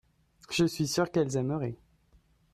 [0.49, 1.77] je suis sûr qu'elles aimeraient.